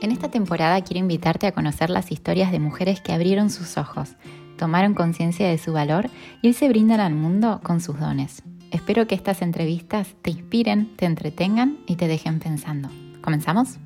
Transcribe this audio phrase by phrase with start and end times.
[0.00, 4.14] En esta temporada quiero invitarte a conocer las historias de mujeres que abrieron sus ojos,
[4.56, 6.08] tomaron conciencia de su valor
[6.40, 8.44] y se brindan al mundo con sus dones.
[8.70, 12.88] Espero que estas entrevistas te inspiren, te entretengan y te dejen pensando.
[13.22, 13.80] ¿Comenzamos?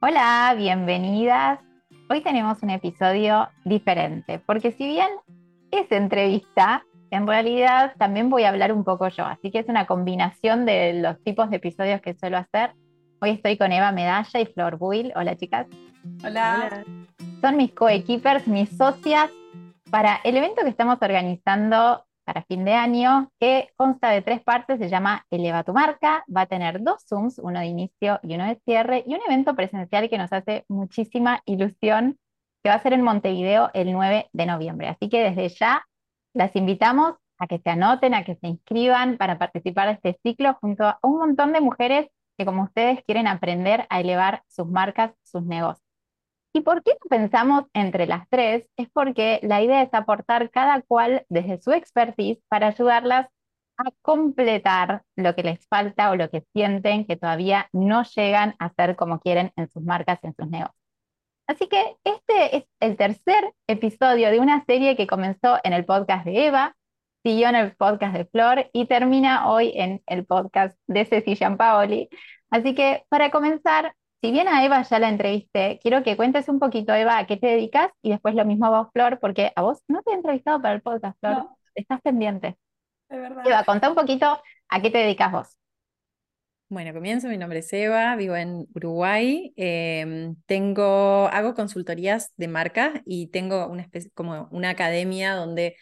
[0.00, 1.60] Hola, bienvenidas.
[2.08, 5.08] Hoy tenemos un episodio diferente, porque si bien
[5.72, 9.86] es entrevista, en realidad también voy a hablar un poco yo, así que es una
[9.86, 12.72] combinación de los tipos de episodios que suelo hacer.
[13.18, 15.12] Hoy estoy con Eva Medalla y Flor Buil.
[15.16, 15.66] Hola chicas.
[16.22, 16.84] Hola.
[17.40, 19.30] Son mis coequippers, mis socias
[19.90, 24.78] para el evento que estamos organizando para fin de año, que consta de tres partes,
[24.78, 28.46] se llama Eleva tu marca, va a tener dos Zooms, uno de inicio y uno
[28.46, 32.18] de cierre, y un evento presencial que nos hace muchísima ilusión,
[32.62, 34.88] que va a ser en Montevideo el 9 de noviembre.
[34.88, 35.86] Así que desde ya
[36.34, 40.54] las invitamos a que se anoten, a que se inscriban para participar de este ciclo
[40.60, 45.12] junto a un montón de mujeres que como ustedes quieren aprender a elevar sus marcas,
[45.22, 45.86] sus negocios.
[46.52, 48.68] ¿Y por qué pensamos entre las tres?
[48.76, 53.28] Es porque la idea es aportar cada cual desde su expertise para ayudarlas
[53.78, 58.70] a completar lo que les falta o lo que sienten que todavía no llegan a
[58.70, 60.80] ser como quieren en sus marcas, en sus negocios.
[61.46, 66.24] Así que este es el tercer episodio de una serie que comenzó en el podcast
[66.24, 66.74] de Eva,
[67.26, 72.08] siguió en el podcast de Flor y termina hoy en el podcast de Ceci Paoli.
[72.50, 76.60] Así que para comenzar, si bien a Eva ya la entrevisté, quiero que cuentes un
[76.60, 79.62] poquito, Eva, a qué te dedicas y después lo mismo a vos, Flor, porque a
[79.62, 81.48] vos no te he entrevistado para el podcast, Flor.
[81.74, 82.56] Estás pendiente.
[83.08, 83.44] De verdad.
[83.44, 85.58] Eva, contá un poquito a qué te dedicas vos.
[86.68, 93.02] Bueno, comienzo, mi nombre es Eva, vivo en Uruguay, em, tengo, hago consultorías de marca
[93.04, 95.74] y tengo una especie, como una academia donde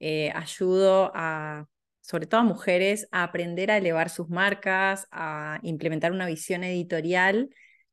[0.00, 1.66] eh, ayudo a,
[2.00, 7.50] sobre todo a mujeres, a aprender a elevar sus marcas, a implementar una visión editorial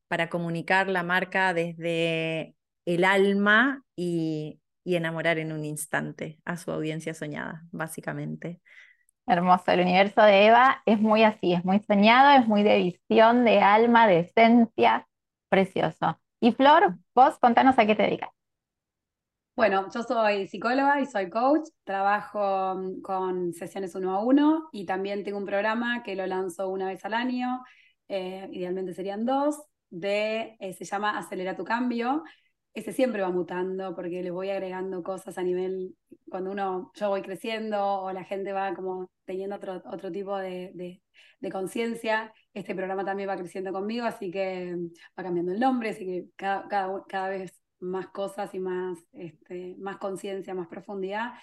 [0.08, 6.72] para comunicar la marca desde el alma y, y enamorar en un instante a su
[6.72, 8.62] audiencia soñada, básicamente.
[9.26, 13.46] Hermoso, el universo de Eva es muy así, es muy soñado, es muy de visión,
[13.46, 15.08] de alma, de esencia,
[15.50, 16.20] precioso.
[16.42, 18.30] Y Flor, vos contanos a qué te dedicas.
[19.56, 24.86] Bueno, yo soy psicóloga y soy coach, trabajo mm, con sesiones uno a uno y
[24.86, 27.64] también tengo un programa que lo lanzo una vez al año,
[28.08, 29.56] eh, idealmente serían dos,
[29.92, 32.24] de, eh, se llama Acelera tu cambio,
[32.74, 35.96] ese siempre va mutando porque le voy agregando cosas a nivel,
[36.30, 40.72] cuando uno, yo voy creciendo o la gente va como teniendo otro, otro tipo de,
[40.74, 44.76] de, conciencia, este programa también va creciendo conmigo, así que
[45.18, 49.76] va cambiando el nombre, así que cada, cada, cada vez más cosas y más, este,
[49.78, 51.34] más conciencia, más profundidad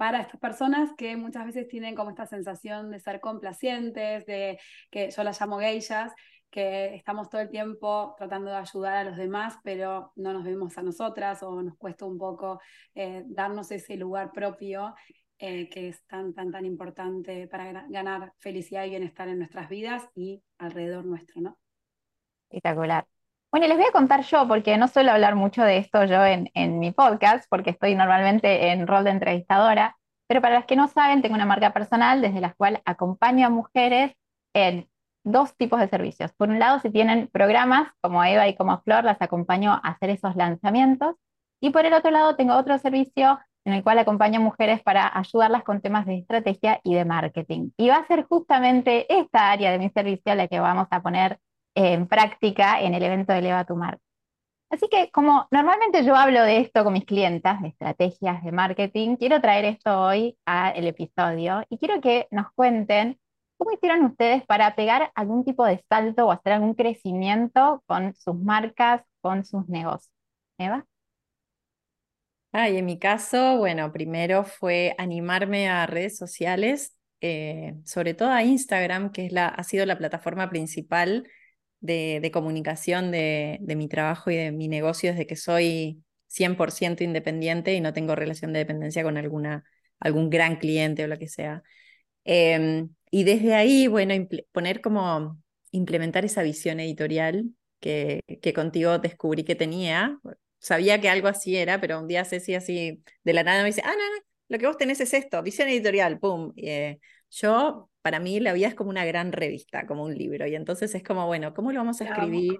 [0.00, 4.58] para estas personas que muchas veces tienen como esta sensación de ser complacientes, de
[4.90, 6.14] que yo las llamo geishas,
[6.50, 10.76] que estamos todo el tiempo tratando de ayudar a los demás, pero no nos vemos
[10.78, 12.60] a nosotras o nos cuesta un poco
[12.94, 14.94] eh, darnos ese lugar propio
[15.38, 20.08] eh, que es tan, tan, tan importante para ganar felicidad y bienestar en nuestras vidas
[20.14, 21.58] y alrededor nuestro, ¿no?
[22.48, 23.06] Espectacular.
[23.52, 26.78] Bueno, les voy a contar yo, porque no suelo hablar mucho de esto yo en,
[26.78, 29.96] mi podcast, porque estoy normalmente en rol de entrevistadora,
[30.28, 33.50] pero para las que no saben, tengo una marca personal desde la cual acompaño a
[33.50, 34.12] mujeres
[34.54, 34.88] en
[35.24, 36.32] dos tipos de servicios.
[36.34, 40.10] Por un lado, si tienen programas como Eva y como Flor, las acompaño a hacer
[40.10, 41.16] esos lanzamientos.
[41.60, 45.10] Y por el otro lado, tengo otro servicio en el cual acompaño a mujeres para
[45.18, 47.70] ayudarlas con temas de estrategia y de marketing.
[47.76, 51.40] Y va a ser justamente esta área de mi servicio la que vamos a poner
[51.84, 54.02] en práctica en el evento de Eleva tu Marca.
[54.70, 59.16] Así que como normalmente yo hablo de esto con mis clientas, de estrategias de marketing,
[59.16, 63.18] quiero traer esto hoy al episodio y quiero que nos cuenten
[63.60, 68.34] ¿Cómo hicieron ustedes para pegar algún tipo de salto o hacer algún crecimiento con sus
[68.34, 70.10] marcas, con sus negocios?
[70.56, 70.86] Eva.
[72.52, 78.30] Ah, y en mi caso, bueno, primero fue animarme a redes sociales, eh, sobre todo
[78.30, 81.28] a Instagram, que es la, ha sido la plataforma principal
[81.80, 87.74] de, comunicación de, de, mi trabajo y de mi negocio desde que soy 100% independiente
[87.74, 89.64] y no tengo relación de dependencia con alguna,
[89.98, 91.62] algún gran cliente o lo que sea.
[92.24, 94.14] Em, y desde ahí, bueno,
[94.52, 95.40] poner como
[95.72, 97.50] implementar esa visión editorial
[97.80, 100.18] que, que contigo descubrí que tenía.
[100.58, 103.82] Sabía que algo así era, pero un día Ceci así de la nada me dice,
[103.84, 106.52] ah, no, no, lo que vos tenés es esto, visión editorial, pum.
[106.56, 106.98] Eh,
[107.30, 110.46] yo, para mí, la vida es como una gran revista, como un libro.
[110.46, 112.58] Y entonces es como, bueno, ¿cómo lo vamos a escribir?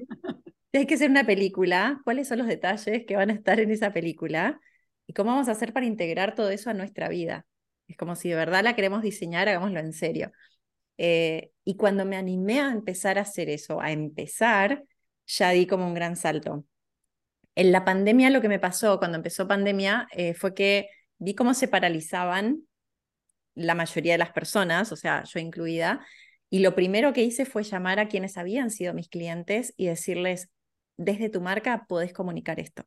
[0.72, 3.92] Hay que hacer una película, ¿cuáles son los detalles que van a estar en esa
[3.92, 4.60] película?
[5.06, 7.46] ¿Y cómo vamos a hacer para integrar todo eso a nuestra vida?
[7.88, 10.30] Es como si de verdad la queremos diseñar, hagámoslo en serio.
[10.96, 14.84] Eh, y cuando me animé a empezar a hacer eso, a empezar,
[15.26, 16.64] ya di como un gran salto.
[17.56, 20.88] En la pandemia lo que me pasó cuando empezó pandemia eh, fue que
[21.18, 22.62] vi cómo se paralizaban
[23.54, 26.04] la mayoría de las personas, o sea, yo incluida,
[26.50, 30.50] y lo primero que hice fue llamar a quienes habían sido mis clientes y decirles,
[30.96, 32.84] desde tu marca podés comunicar esto,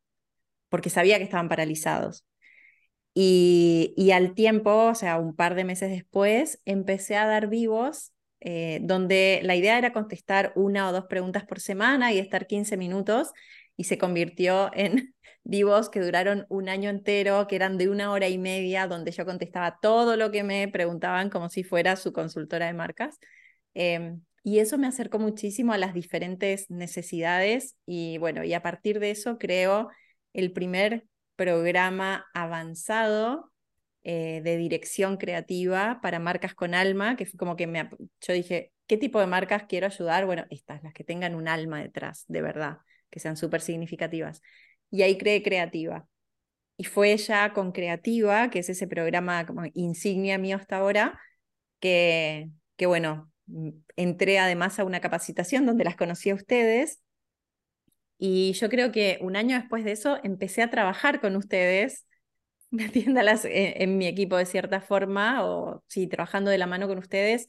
[0.70, 2.26] porque sabía que estaban paralizados.
[3.16, 8.14] Y, y al tiempo, o sea, un par de meses después, empecé a dar vivos
[8.46, 12.76] eh, donde la idea era contestar una o dos preguntas por semana y estar 15
[12.76, 13.32] minutos
[13.78, 18.30] y se convirtió en vivos que duraron un año entero, que eran de una hora
[18.30, 22.68] y media, donde yo contestaba todo lo que me preguntaban como si fuera su consultora
[22.68, 23.20] de marcas.
[23.74, 29.00] Em, y eso me acercó muchísimo a las diferentes necesidades y bueno, y a partir
[29.00, 29.90] de eso creo
[30.34, 31.06] el primer
[31.36, 33.52] programa avanzado
[34.04, 37.90] eh, de dirección creativa para marcas con alma, que fue como que me,
[38.22, 40.26] yo dije, ¿qué tipo de marcas quiero ayudar?
[40.26, 42.80] Bueno, estas, las que tengan un alma detrás, de verdad
[43.14, 44.42] que sean súper significativas.
[44.90, 46.08] Y ahí creé Creativa.
[46.78, 49.46] Y fue ella con Creativa, que es ese programa
[49.76, 51.20] insignia mío hasta ahora,
[51.80, 53.32] que, que bueno,
[53.96, 57.02] entré además a una capacitación donde las conocí a ustedes.
[58.18, 62.08] Y yo creo que un año después de eso empecé a trabajar con ustedes,
[62.72, 66.98] metiéndolas en, en mi equipo de cierta forma, o sí, trabajando de la mano con
[66.98, 67.48] ustedes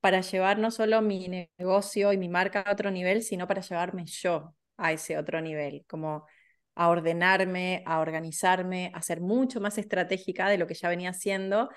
[0.00, 1.28] para llevar no solo mi
[1.58, 5.84] negocio y mi marca a otro nivel, sino para llevarme yo a ese otro nivel,
[5.86, 6.26] como
[6.74, 11.68] a ordenarme, a organizarme, a ser mucho más estratégica de lo que ya venía haciendo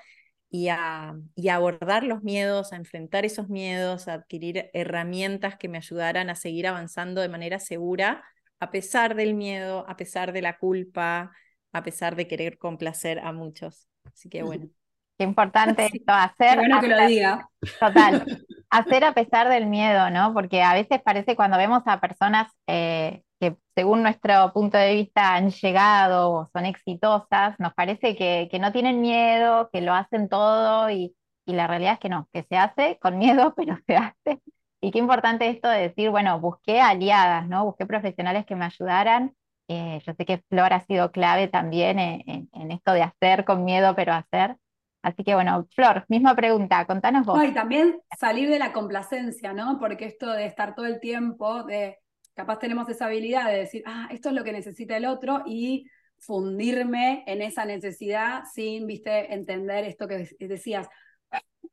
[0.50, 5.78] y a, y abordar los miedos, a enfrentar esos miedos, a adquirir herramientas que me
[5.78, 8.24] ayudaran a seguir avanzando de manera segura,
[8.60, 11.32] a pesar del miedo, a pesar de la culpa,
[11.72, 13.88] a pesar de querer complacer a muchos.
[14.04, 14.70] Así que bueno.
[15.18, 16.58] Qué importante esto, hacer.
[16.58, 17.50] bueno que lo diga.
[17.80, 18.26] Total.
[18.72, 20.34] Hacer a pesar del miedo, ¿no?
[20.34, 25.36] Porque a veces parece cuando vemos a personas eh, que según nuestro punto de vista
[25.36, 30.90] han llegado o son exitosas, nos parece que, no tienen miedo, que lo hacen todo
[30.90, 31.16] y,
[31.48, 34.42] la realidad es que no, que se hace con miedo, pero se hace.
[34.80, 37.66] Y qué importante esto de decir, bueno, busqué aliadas, ¿no?
[37.66, 39.36] Busqué profesionales que me ayudaran.
[39.68, 43.66] Eh, yo sé que Flor ha sido clave también en, en esto de hacer con
[43.66, 44.56] miedo, pero hacer.
[45.02, 47.44] Así que bueno, Flor, misma pregunta, contanos vos.
[47.44, 49.80] y también salir de la complacencia, ¿no?
[49.80, 51.98] Porque esto de estar todo el tiempo, de
[52.34, 55.86] capaz tenemos esa habilidad de decir, ah, esto es lo que necesita el otro y
[56.20, 60.88] fundirme en esa necesidad sin, viste, entender esto que decías,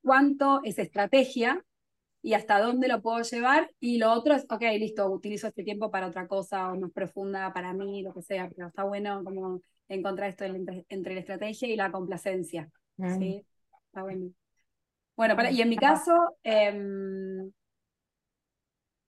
[0.00, 1.62] cuánto es estrategia
[2.22, 5.90] y hasta dónde lo puedo llevar y lo otro es, ok, listo, utilizo este tiempo
[5.90, 9.60] para otra cosa o más profunda para mí, lo que sea, pero está bueno como
[9.88, 12.70] encontrar esto entre, entre la estrategia y la complacencia.
[12.98, 13.18] Mm.
[13.18, 13.46] Sí,
[13.86, 14.30] está bueno.
[15.16, 16.12] Bueno, y en mi caso,
[16.44, 17.50] em,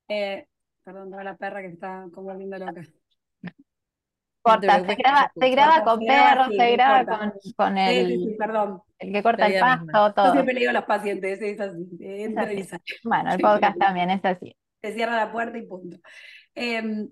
[0.09, 0.47] eh,
[0.83, 2.83] perdón, la perra que está como viendo loca.
[4.43, 8.83] Corta, se graba, se graba con perros, se graba con, con el, perdón.
[8.99, 10.27] el que corta el pasto, todo.
[10.29, 14.57] Yo siempre le digo a los pacientes, es así, Bueno, el podcast también es así.
[14.81, 15.99] Se cierra la puerta y punto.
[16.55, 17.11] Em,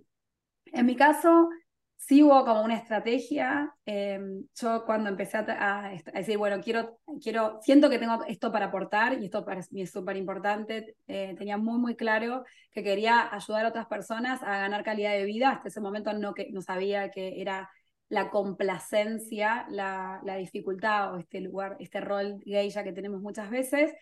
[0.65, 1.51] en mi caso,
[1.99, 3.75] sí hubo como una estrategia.
[3.85, 9.21] Em, yo cuando empecé a, decir, bueno, quiero, quiero, siento que tengo esto para aportar
[9.21, 13.67] y esto para mí es súper importante, eh, tenía muy, muy claro que quería ayudar
[13.67, 15.51] a otras personas a ganar calidad de vida.
[15.51, 17.69] Hasta ese momento no, que, no sabía que era
[18.09, 23.51] la complacencia, la, la dificultad o este lugar, este rol gay ya que tenemos muchas
[23.51, 23.93] veces.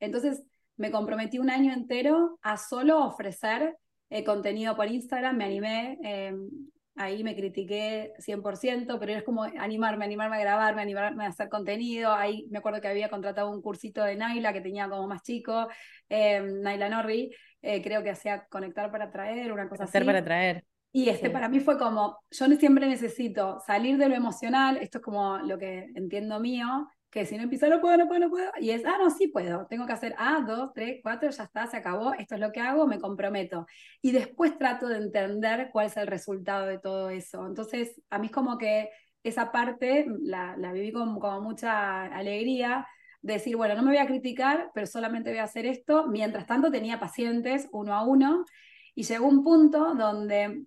[0.00, 0.42] Entonces
[0.76, 3.78] me comprometí un año entero a solo ofrecer
[4.10, 6.48] eh, contenido por Instagram, me animé, em,
[6.96, 12.12] ahí me critiqué 100%, pero es como animarme, animarme a grabarme, animarme a hacer contenido.
[12.12, 15.68] Ahí me acuerdo que había contratado un cursito de Naila que tenía como más chico,
[16.08, 20.64] eh, Naila Norri, eh, creo que hacía conectar para traer, una cosa Hacer para traer.
[20.92, 25.04] Y este para mí fue como, yo siempre necesito salir de lo emocional, esto es
[25.04, 28.50] como lo que entiendo mío, que si no empiezo no puedo, no puedo, no puedo,
[28.60, 31.68] y es, ah, no, sí puedo, tengo que hacer A, dos, tres, cuatro, ya está,
[31.68, 33.66] se acabó, esto es lo que hago, me comprometo.
[34.02, 37.46] Y después trato de entender cuál es el resultado de todo eso.
[37.46, 38.90] Entonces, a mí es como que
[39.22, 42.86] esa parte la, la viví con, con mucha alegría,
[43.22, 46.08] decir, bueno, no me voy a criticar, pero solamente voy a hacer esto.
[46.08, 48.44] Mientras tanto, tenía pacientes uno a uno,
[48.96, 50.64] y llegó un punto donde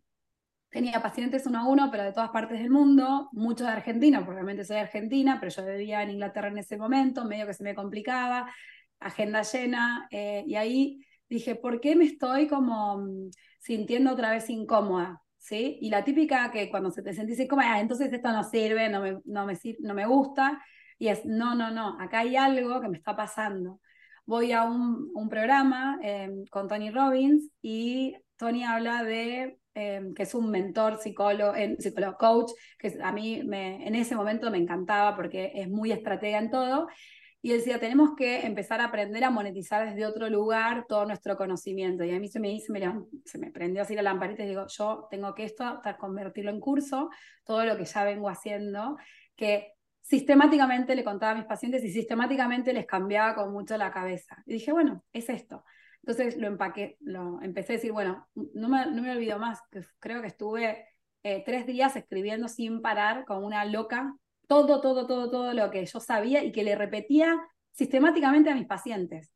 [0.69, 4.35] tenía pacientes uno a uno, pero de todas partes del mundo, muchos de Argentina, porque
[4.35, 7.75] realmente soy argentina, pero yo vivía en Inglaterra en ese momento, medio que se me
[7.75, 8.51] complicaba,
[8.99, 14.49] agenda llena, eh, y ahí dije, ¿por qué me estoy como mm, sintiendo otra vez
[14.49, 15.21] incómoda?
[15.37, 15.77] ¿Sí?
[15.81, 19.01] Y la típica que cuando se te sentís incómoda, ah, entonces esto no sirve, no
[19.01, 20.61] me, no, me, no me gusta,
[20.99, 23.79] y es, no, no, no, acá hay algo que me está pasando.
[24.25, 30.33] voy a un, programa em, con Tony Robbins y Tony habla de em, que es
[30.33, 35.51] un mentor psicólogo, psicólogo coach, que a mí me, en ese momento me encantaba porque
[35.53, 36.87] es muy estratega en todo.
[37.43, 42.03] Y decía, tenemos que empezar a aprender a monetizar desde otro lugar todo nuestro conocimiento.
[42.03, 42.93] Y a mí se me, me,
[43.25, 47.09] se me prendió así la lamparita y digo, yo tengo que esto, convertirlo en curso,
[47.45, 48.97] todo lo que ya vengo haciendo,
[49.35, 54.41] que sistemáticamente le contaba a mis pacientes y sistemáticamente les cambiaba con mucho la cabeza.
[54.47, 55.63] Y dije, bueno, es esto.
[56.07, 59.81] Entonces lo empaqué, lo empecé a decir, bueno, no me, no me olvido más, que
[59.99, 60.85] creo que estuve
[61.23, 64.15] eh, tres días escribiendo sin parar con una loca,
[64.47, 67.37] todo, todo, todo, todo lo que yo sabía y que le repetía
[67.73, 69.33] sistemáticamente a mis pacientes.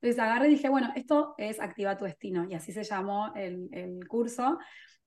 [0.00, 3.68] Entonces agarré y dije, bueno, esto es Activa tu Destino, y así se llamó el,
[3.72, 4.58] el curso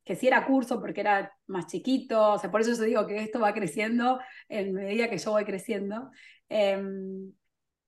[0.04, 3.24] que sí era curso porque era más chiquito, o sea, por eso yo digo que
[3.24, 6.12] esto va creciendo en medida que yo voy creciendo.
[6.48, 7.34] Em,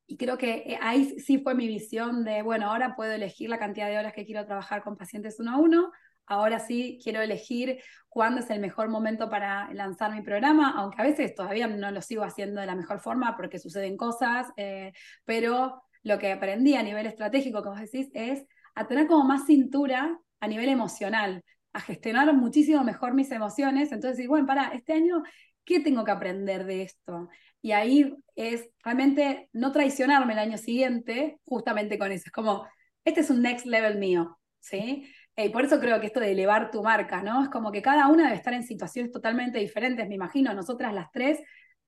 [0.08, 3.60] y creo que eh, ahí sí fue mi visión de, bueno, ahora puedo elegir la
[3.60, 5.92] cantidad de horas que quiero trabajar con pacientes uno a uno,
[6.26, 7.80] ahora sí quiero elegir
[8.10, 12.02] cuándo es el mejor momento para lanzar mi programa, aunque a veces todavía no lo
[12.02, 14.94] sigo haciendo de la mejor forma porque suceden cosas, eh,
[15.26, 18.46] pero lo que aprendí a nivel estratégico, como decís, es
[18.76, 21.44] a tener como más cintura a nivel emocional
[21.74, 23.92] a gestionar muchísimo mejor mis emociones.
[23.92, 25.24] Entonces, bueno, para, este año,
[25.66, 27.30] ¿qué tengo que aprender de esto?
[27.62, 32.24] Y ahí es realmente no traicionarme el año siguiente justamente con eso.
[32.28, 32.68] Es como,
[33.06, 35.10] este es un next level mío, ¿sí?
[35.36, 37.44] Y por eso creo que esto de elevar tu marca, ¿no?
[37.44, 40.54] Es como que cada una debe estar en situaciones totalmente diferentes, me imagino.
[40.54, 41.40] Nosotras las tres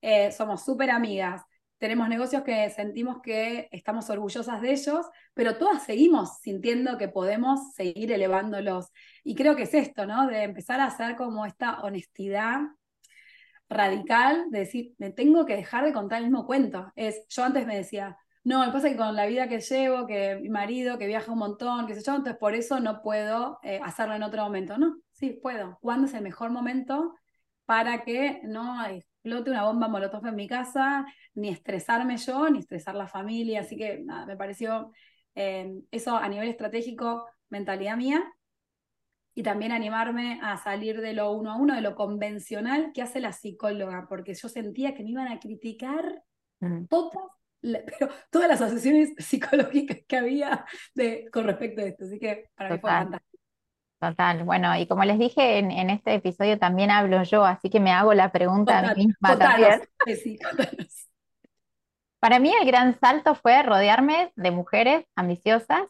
[0.01, 1.43] eh, somos súper amigas,
[1.77, 7.73] tenemos negocios que sentimos que estamos orgullosas de ellos, pero todas seguimos sintiendo que podemos
[7.73, 8.87] seguir elevándolos.
[9.23, 10.27] Y creo que es esto, ¿no?
[10.27, 12.61] De empezar a hacer como esta honestidad
[13.69, 16.91] radical, de decir, me tengo que dejar de contar el mismo cuento.
[16.95, 20.37] Es, yo antes me decía, no, me pasa que con la vida que llevo, que
[20.41, 23.79] mi marido, que viaja un montón, qué sé yo, entonces por eso no puedo eh,
[23.83, 24.77] hacerlo en otro momento.
[24.77, 25.79] No, sí, puedo.
[25.81, 27.13] ¿Cuándo es el mejor momento
[27.65, 32.95] para que no explote una bomba molotov en mi casa, ni estresarme yo, ni estresar
[32.95, 33.61] la familia.
[33.61, 34.91] Así que nada, me pareció
[35.33, 38.23] eh, eso a nivel estratégico, mentalidad mía.
[39.35, 43.19] Y también animarme a salir de lo uno a uno, de lo convencional que hace
[43.19, 46.23] la psicóloga, porque yo sentía que me iban a criticar
[46.89, 47.29] todas,
[47.61, 52.05] pero todas las asociaciones psicológicas que había de, con respecto a esto.
[52.05, 53.35] Así que para mí fue fantástico.
[53.99, 57.91] Total, bueno, y como les dije, en, este episodio también hablo yo, así que me
[57.91, 59.81] hago la pregunta a mí misma también.
[62.19, 65.83] Para mí el gran salto fue rodearme de mujeres ambiciosas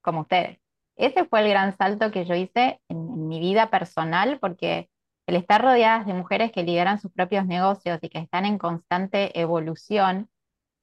[0.00, 0.58] como ustedes.
[0.96, 4.88] Ese fue el gran salto que yo hice en, mi vida personal, porque
[5.26, 9.38] el estar rodeadas de mujeres que lideran sus propios negocios y que están en constante
[9.38, 10.28] evolución,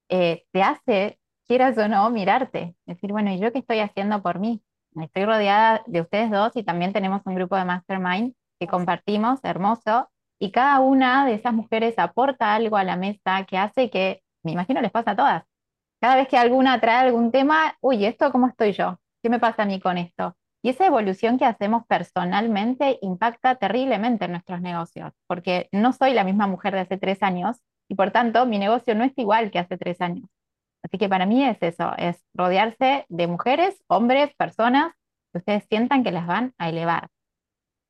[0.10, 4.40] eh, te hace, quieras o no, mirarte, decir, bueno, ¿y yo qué estoy haciendo por
[4.40, 4.62] mí?
[5.02, 10.10] Estoy rodeada de ustedes dos y también tenemos un grupo de mastermind que compartimos, hermoso,
[10.40, 14.52] y cada una de esas mujeres aporta algo a la mesa que hace que, me
[14.52, 15.44] imagino les pasa a todas.
[16.02, 19.00] Cada vez que alguna trae algún tema, uy, ¿esto cómo estoy yo?
[19.24, 20.36] ¿Qué me pasa a mí con esto?
[20.62, 26.26] Y esa evolución que hacemos personalmente impacta terriblemente en nuestros negocios, porque no soy la
[26.26, 27.58] misma mujer de hace tres años
[27.90, 30.30] y por tanto mi negocio no es igual que hace tres años.
[30.84, 34.94] Así que para mí es eso, es rodearse de mujeres, hombres, personas
[35.32, 37.08] que ustedes sientan que las van a elevar.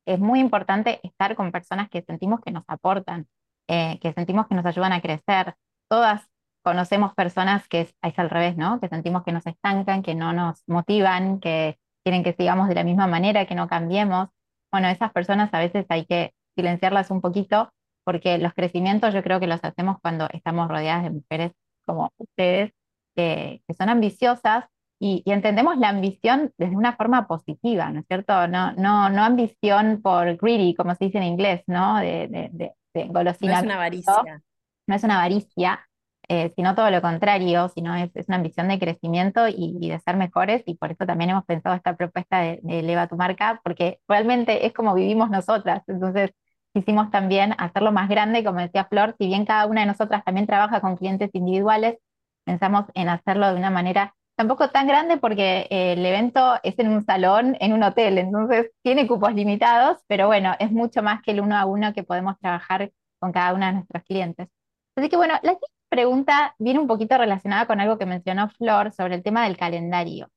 [0.05, 3.27] Es muy importante estar con personas que sentimos que nos aportan,
[3.67, 5.55] eh, que sentimos que nos ayudan a crecer.
[5.89, 6.21] Todas
[6.63, 8.79] conocemos personas que es, es al revés, ¿no?
[8.79, 12.83] Que sentimos que nos estancan, que no nos motivan, que quieren que sigamos de la
[12.83, 14.29] misma manera, que no cambiemos.
[14.71, 17.71] Bueno, esas personas a veces hay que silenciarlas un poquito
[18.03, 21.51] porque los crecimientos yo creo que los hacemos cuando estamos rodeadas de mujeres
[21.85, 22.71] como ustedes
[23.15, 24.65] que, son ambiciosas
[24.99, 28.47] y, entendemos la ambición desde una forma positiva, ¿no es cierto?
[28.47, 31.97] No, no, no ambición por greedy, como se dice en inglés, ¿no?
[31.97, 34.41] De, de, de, No es una avaricia.
[34.87, 35.87] No es una avaricia,
[36.29, 40.63] eh, sino todo lo contrario, sino es, una ambición de crecimiento y, de ser mejores,
[40.65, 44.73] y por eso también hemos pensado esta propuesta de, Eleva tu marca, porque realmente es
[44.73, 46.31] como vivimos nosotras, entonces
[46.73, 50.47] quisimos también hacerlo más grande, como decía Flor, si bien cada una de nosotras también
[50.47, 51.97] trabaja con clientes individuales,
[52.45, 56.89] pensamos en hacerlo de una manera tampoco tan grande porque eh, el evento es en
[56.89, 61.31] un salón, en un hotel, entonces tiene cupos limitados, pero bueno, es mucho más que
[61.31, 64.49] el uno a uno que podemos trabajar con cada uno de nuestros clientes.
[64.95, 65.57] Así que bueno, la
[65.93, 70.27] pregunta viene un poquito relacionada con algo que mencionó Flor sobre el tema del calendario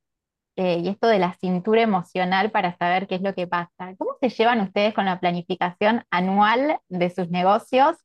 [0.55, 3.95] eh, y esto de la cintura emocional para saber qué es lo que pasa.
[3.97, 7.97] ¿Cómo se llevan ustedes con la planificación anual de sus negocios?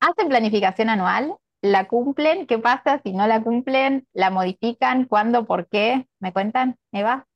[0.00, 1.36] ¿Hacen planificación anual?
[1.60, 2.46] ¿La cumplen?
[2.46, 4.06] ¿Qué pasa si no la cumplen?
[4.14, 5.04] ¿La modifican?
[5.04, 5.44] ¿Cuándo?
[5.44, 6.06] ¿Por qué?
[6.18, 7.26] ¿Me cuentan, Eva?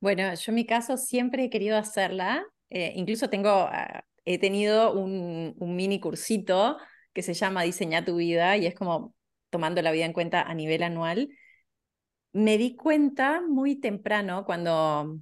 [0.00, 2.44] Bueno, yo en mi caso siempre he querido hacerla.
[2.68, 6.76] Eh, incluso tengo, ah, he tenido un, un mini cursito
[7.16, 9.14] que se llama Diseña tu vida y es como
[9.48, 11.30] tomando la vida en cuenta a nivel anual.
[12.34, 15.18] Me di cuenta muy temprano cuando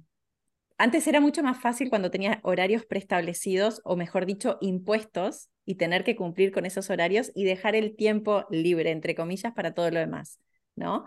[0.77, 6.03] antes era mucho más fácil cuando tenía horarios preestablecidos o mejor dicho impuestos y tener
[6.03, 9.99] que cumplir con esos horarios y dejar el tiempo libre entre comillas para todo lo
[9.99, 10.41] demás,
[10.75, 11.05] ¿no?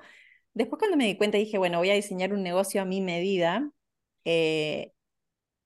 [0.54, 3.70] Después cuando me di cuenta dije, bueno, voy a diseñar un negocio a mi medida,
[4.24, 4.94] eh,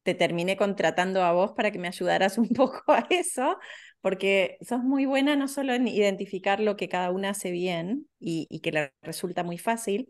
[0.03, 3.57] te terminé contratando a vos para que me ayudaras un poco a eso,
[4.03, 8.61] porque sos muy buena no solo en identificar lo que cada una hace bien y,
[8.61, 10.09] que le resulta muy fácil,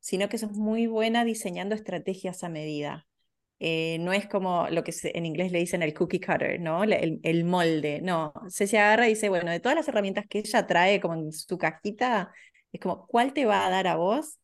[0.00, 3.06] sino que sos muy buena diseñando estrategias a medida.
[3.60, 6.84] Eh, no es como lo que en inglés le dicen el cookie cutter, ¿no?
[6.84, 8.32] El, molde, no.
[8.48, 11.32] Se se agarra y dice, bueno, de todas las herramientas que ella trae como en
[11.32, 12.32] su cajita,
[12.72, 14.38] es como, ¿cuál te va a dar a vos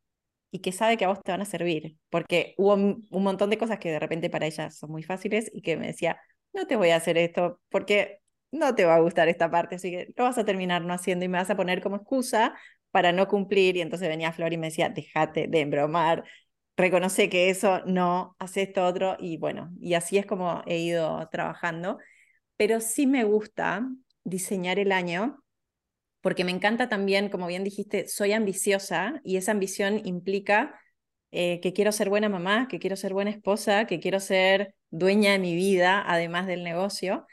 [0.50, 1.96] y que sabe que a vos te van a servir?
[2.10, 5.62] Porque hubo un montón de cosas que de repente para ella son muy fáciles y
[5.62, 6.20] que me decía,
[6.52, 8.19] no te voy a hacer esto porque
[8.52, 11.24] no te va a gustar esta parte, así que lo vas a terminar no haciendo
[11.24, 12.54] y me vas a poner como excusa
[12.90, 13.76] para no cumplir.
[13.76, 16.24] Y entonces venía Flor y me decía, déjate de embromar,
[16.76, 19.16] reconoce que eso no, hace esto otro.
[19.18, 21.98] Y bueno, y así es como he ido trabajando.
[22.56, 23.88] Pero sí me gusta
[24.24, 25.42] diseñar el año
[26.20, 30.78] porque me encanta también, como bien dijiste, soy ambiciosa y esa ambición implica
[31.30, 35.32] eh, que quiero ser buena mamá, que quiero ser buena esposa, que quiero ser dueña
[35.32, 37.26] de mi vida, además del negocio.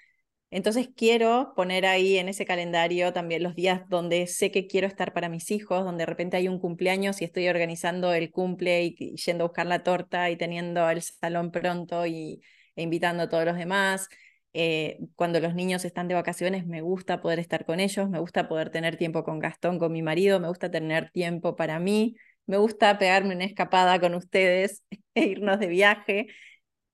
[0.49, 5.11] Entonces quiero poner ahí en ese calendario también los días donde sé que quiero estar
[5.13, 9.15] para mis hijos, donde de repente hay un cumpleaños y estoy organizando el cumple y,
[9.17, 12.41] yendo a buscar la torta y teniendo el salón pronto y,
[12.75, 14.07] e invitando a todos los demás.
[14.53, 18.47] Eh, cuando los niños están de vacaciones me gusta poder estar con ellos, me gusta
[18.47, 22.57] poder tener tiempo con Gastón, con mi marido, me gusta tener tiempo para mí, me
[22.57, 26.27] gusta pegarme una escapada con ustedes e irnos de viaje.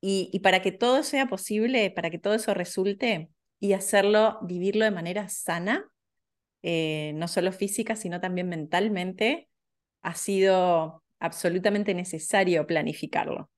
[0.02, 3.30] Y, y para que todo sea posible, para que todo eso resulte,
[3.64, 5.86] y hacerlo, vivirlo de manera sana,
[6.64, 9.48] eh, no solo física, sino también mentalmente,
[10.02, 13.50] ha sido absolutamente necesario planificarlo.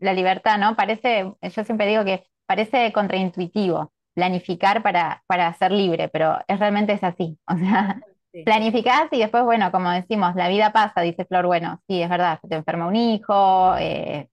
[0.00, 0.76] La libertad, ¿no?
[0.76, 6.94] Parece, yo siempre digo que parece contraintuitivo planificar para, para ser libre, pero es realmente
[6.94, 7.38] es así.
[7.48, 8.00] O sea,
[8.46, 12.38] planificás y después, bueno, como decimos, la vida pasa, dice Flor, bueno, sí, es verdad,
[12.40, 14.30] se te enferma un hijo, eh,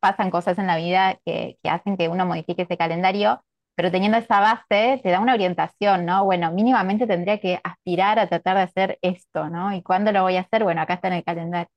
[0.00, 3.42] pasan cosas en la vida que, que hacen que uno modifique ese calendario,
[3.74, 6.24] pero teniendo esa base te da una orientación, ¿no?
[6.24, 9.74] Bueno, mínimamente tendría que aspirar a tratar de hacer esto, ¿no?
[9.74, 10.64] ¿Y cuándo lo voy a hacer?
[10.64, 11.70] Bueno, acá está en el calendario.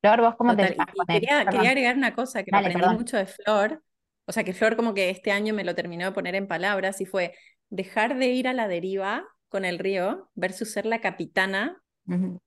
[0.00, 3.82] Flor, ¿vos cómo te quería, quería, agregar una cosa que aprendí mucho de Flor,
[4.26, 7.00] o sea que Flor como que este año me lo terminó de poner en palabras
[7.00, 7.34] y fue
[7.70, 11.82] dejar de ir a la deriva con el río versus ser la capitana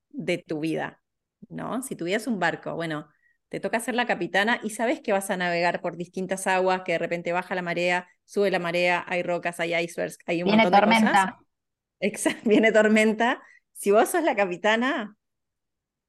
[0.09, 1.01] de tu vida,
[1.49, 1.81] ¿no?
[1.81, 3.07] Si tuvieras un barco, bueno,
[3.49, 6.93] te toca ser la capitana y sabes que vas a navegar por distintas aguas, que
[6.93, 10.71] de repente baja la marea, sube la marea, hay rocas, hay icebergs, hay un montón
[10.71, 11.09] tormenta.
[11.09, 11.35] de cosas.
[11.99, 13.41] Exacto, viene tormenta.
[13.73, 15.17] Si vos sos la capitana,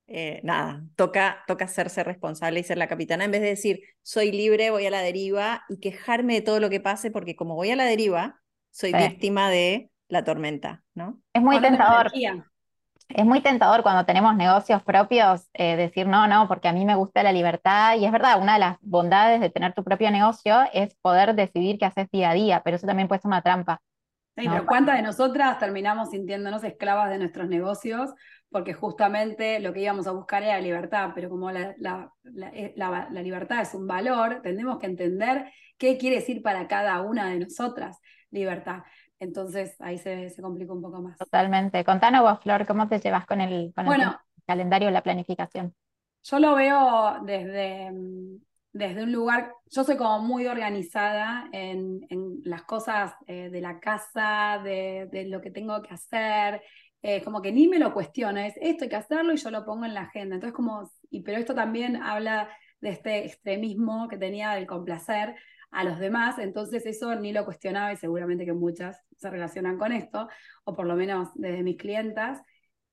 [0.06, 4.32] eh, nada, toca, toca hacerse responsable y ser la capitana en vez de decir, soy
[4.32, 7.70] libre, voy a la deriva y quejarme de todo lo que pase, porque como voy
[7.70, 11.20] a la deriva, soy víctima de la tormenta, ¿no?
[11.32, 12.10] Es muy tentador
[13.14, 16.94] es muy tentador cuando tenemos negocios propios eh, decir no, no, porque a mí me
[16.94, 20.60] gusta la libertad y es verdad, una de las bondades de tener tu propio negocio
[20.72, 23.80] es poder decidir qué haces día a día, pero eso también puede ser una trampa.
[24.36, 28.10] Sí, pero ¿cuántas de nosotras terminamos sintiéndonos esclavas de nuestros negocios?
[28.48, 32.12] Porque justamente lo que íbamos a buscar era libertad, pero como la, la,
[32.52, 37.00] eh, la, la libertad es un valor, tenemos que entender qué quiere decir para cada
[37.02, 37.98] una de nosotras
[38.30, 38.82] libertad.
[39.20, 41.18] Entonces ahí se, se complica un poco más.
[41.18, 41.84] Totalmente.
[41.84, 45.74] Contanos vos, Flor, ¿cómo te llevas con el, con el calendario, la planificación?
[46.22, 47.92] Yo lo veo desde,
[48.72, 53.78] desde un lugar, yo soy como muy organizada en, en las cosas eh, de la
[53.78, 56.62] casa, de, de, lo que tengo que hacer,
[57.02, 59.64] eh, como que ni me lo cuestiono, es esto hay que hacerlo y yo lo
[59.64, 60.34] pongo en la agenda.
[60.34, 62.48] Entonces como, y, pero esto también habla
[62.80, 65.34] de este extremismo que tenía del complacer,
[65.70, 69.92] a los demás, entonces eso ni lo cuestionaba y seguramente que muchas se relacionan con
[69.92, 70.28] esto,
[70.64, 72.42] o por lo menos desde mis clientas.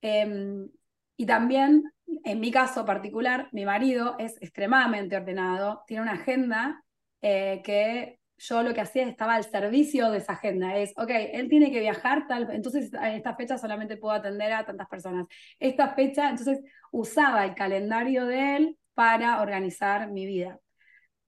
[0.02, 0.70] Em,
[1.16, 1.84] y también,
[2.24, 6.84] en mi caso particular, mi marido es extremadamente ordenado, tiene una agenda
[7.22, 10.78] eh, que yo lo que hacía estaba al servicio de esa agenda.
[10.78, 14.66] Es, ok, él tiene que viajar, tal, entonces en esta fecha solamente puedo atender a
[14.66, 15.26] tantas personas.
[15.60, 16.60] Esta fecha, entonces
[16.92, 20.60] usaba el calendario de él para organizar mi vida.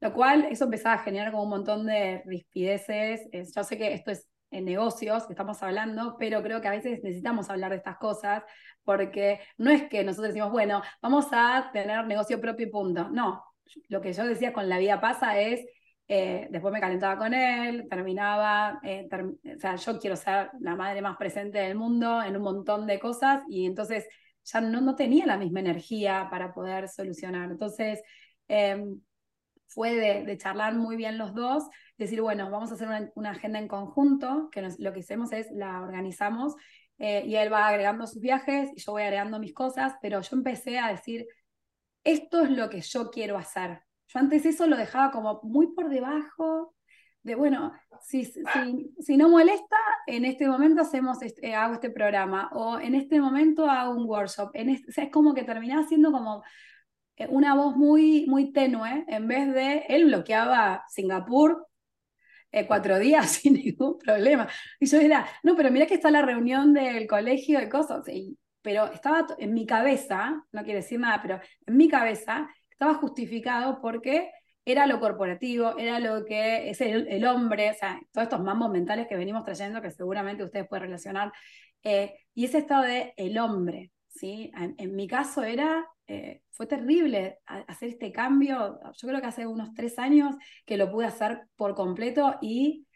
[0.02, 3.28] Lo cual, eso empezaba a generar como un montón de rispideces.
[3.56, 7.04] Yo sé que esto es en negocios que estamos hablando, pero creo que a veces
[7.04, 8.44] necesitamos hablar de estas cosas
[8.84, 13.10] porque no es que nosotros decimos, bueno, vamos a tener negocio propio y punto.
[13.10, 13.44] No,
[13.90, 15.66] lo que yo decía con la vida pasa es,
[16.08, 21.02] eh, después me calentaba con él, terminaba, eh, o sea, yo quiero ser la madre
[21.02, 24.08] más presente del mundo en un montón de cosas y entonces
[24.44, 27.52] ya no, no tenía la misma energía para poder solucionar.
[27.52, 28.02] Entonces,
[28.48, 29.00] em,
[29.70, 31.64] fue de, charlar muy bien los dos,
[31.98, 35.82] decir, bueno, vamos a hacer una, agenda en conjunto, que lo que hacemos es la
[35.82, 36.56] organizamos
[36.98, 40.36] eh, y él va agregando sus viajes y yo voy agregando mis cosas, pero yo
[40.36, 41.28] empecé a decir,
[42.04, 43.82] esto es lo que yo quiero hacer.
[44.08, 46.74] Yo antes eso lo dejaba como muy por debajo
[47.22, 48.42] de, bueno, si, si,
[49.00, 49.78] si no molesta,
[50.08, 54.50] en este momento hacemos este, hago este programa o en este momento hago un workshop.
[54.54, 56.44] En o sea, es como que terminaba siendo como
[57.28, 61.68] una voz muy, muy tenue, en vez de, él bloqueaba Singapur
[62.52, 64.48] eh, cuatro días sin ningún problema.
[64.80, 68.04] Y yo era, no, pero mira que está la reunión del colegio de cosas.
[68.62, 73.82] pero estaba en mi cabeza, no quiere decir nada, pero en mi cabeza estaba justificado
[73.82, 74.32] porque
[74.66, 79.08] era lo corporativo, era lo que es el, hombre, o sea, todos estos mambos mentales
[79.08, 81.32] que venimos trayendo que seguramente ustedes pueden relacionar.
[81.84, 84.52] Eh, y ese estado de el hombre, ¿sí?
[84.56, 88.80] en mi caso era eh, fue terrible hacer este cambio.
[88.98, 92.88] Yo creo que hace unos tres años que lo pude hacer por completo y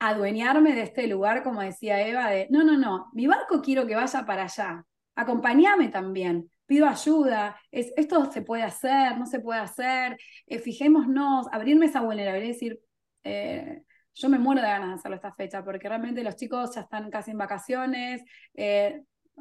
[0.00, 3.94] adueñarme de este lugar, como decía Eva, de, no, no, no, mi barco quiero que
[3.94, 4.84] vaya para allá,
[5.14, 11.46] acompáñame también, pido ayuda, es, esto se puede hacer, no se puede hacer, eh, fijémonos,
[11.52, 12.80] abrirme esa vulnerabilidad y decir,
[13.22, 13.82] eh,
[14.14, 17.10] yo me muero de ganas de hacerlo esta fecha, porque realmente los chicos ya están
[17.10, 18.22] casi en vacaciones,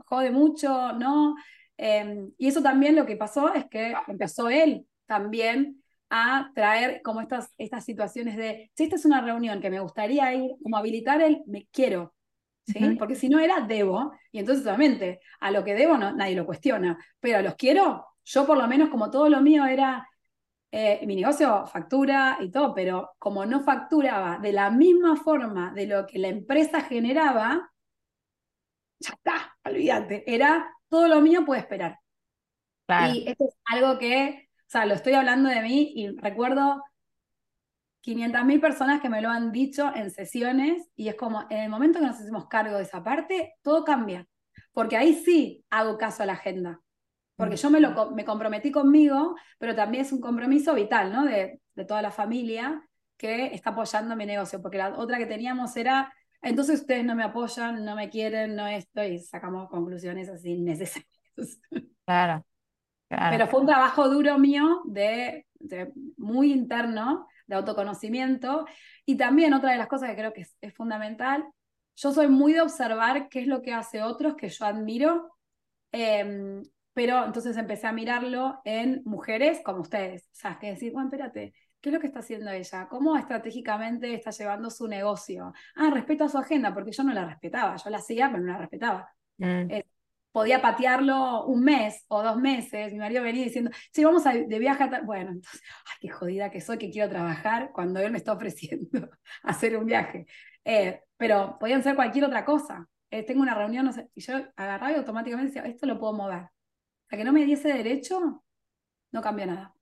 [0.05, 1.35] jode mucho, ¿no?
[1.81, 7.21] Em, y eso también lo que pasó es que empezó él también a traer como
[7.21, 11.21] estas, estas situaciones de, si esta es una reunión que me gustaría ir, como habilitar
[11.21, 12.13] el me quiero,
[12.65, 12.97] ¿sí?
[12.99, 16.45] Porque si no era debo, y entonces obviamente a lo que debo no, nadie lo
[16.45, 20.05] cuestiona, pero a los quiero, yo por lo menos como todo lo mío era,
[20.71, 25.87] eh, mi negocio factura y todo, pero como no facturaba de la misma forma de
[25.87, 27.71] lo que la empresa generaba,
[28.99, 31.99] ya está, olvídate, era todo lo mío puede esperar.
[33.13, 36.83] Y esto es algo que, o sea, lo estoy hablando de mí y recuerdo
[38.01, 41.99] 500.000 personas que me lo han dicho en sesiones y es como, en el momento
[41.99, 44.27] que nos hacemos cargo de esa parte, todo cambia.
[44.71, 46.81] Porque ahí sí hago caso a la agenda.
[47.35, 51.25] Porque yo me, lo, me comprometí conmigo, pero también es un compromiso vital, ¿no?
[51.25, 52.83] De, de toda la familia
[53.17, 54.61] que está apoyando mi negocio.
[54.61, 58.67] Porque la otra que teníamos era entonces ustedes no me apoyan, no me quieren, no
[58.67, 61.09] esto, y sacamos conclusiones así necesarias.
[62.05, 62.43] Claro,
[63.29, 65.45] Pero fue un trabajo duro mío, de,
[66.17, 68.65] muy interno, de autoconocimiento.
[69.05, 71.45] Y también otra de las cosas que creo que es, fundamental,
[71.95, 75.37] yo soy muy de observar qué es lo que hace otros que yo admiro,
[75.91, 80.23] em, pero entonces empecé a mirarlo en mujeres como ustedes.
[80.23, 82.87] O sea, que decir, bueno, espérate, ¿Qué es lo que está haciendo ella?
[82.89, 85.53] ¿Cómo estratégicamente está llevando su negocio?
[85.75, 88.57] Ah, respeta su agenda, porque yo no la respetaba, yo la hacía, pero no la
[88.57, 89.13] respetaba.
[89.37, 89.71] Mm.
[89.71, 89.85] Eh,
[90.31, 94.59] podía patearlo un mes o dos meses, mi marido venía diciendo, sí, vamos a, de
[94.59, 98.17] viaje a Bueno, entonces, ay, qué jodida que soy, que quiero trabajar cuando él me
[98.17, 99.09] está ofreciendo
[99.43, 100.25] hacer un viaje.
[100.65, 102.87] Eh, pero podían ser cualquier otra cosa.
[103.09, 106.13] Eh, tengo una reunión, no sé, y yo agarraba y automáticamente decía, esto lo puedo
[106.13, 106.49] mover.
[107.03, 108.43] Hasta que no me diese derecho,
[109.11, 109.78] no cambia nada.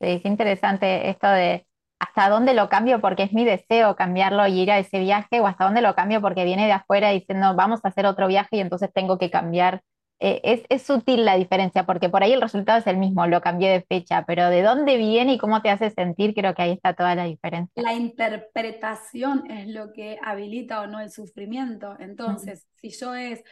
[0.00, 1.66] Sí, interesante esto de
[1.98, 5.46] hasta dónde lo cambio porque es mi deseo cambiarlo y ir a ese viaje o
[5.46, 8.60] hasta dónde lo cambio porque viene de afuera diciendo vamos a hacer otro viaje y
[8.60, 9.82] entonces tengo que cambiar.
[10.22, 13.40] Eh, es, es, sutil la diferencia porque por ahí el resultado es el mismo, lo
[13.40, 16.72] cambié de fecha, pero de dónde viene y cómo te hace sentir, creo que ahí
[16.72, 17.82] está toda la diferencia.
[17.82, 21.96] La interpretación es lo que habilita o no el sufrimiento.
[21.98, 23.42] Entonces, si yo es,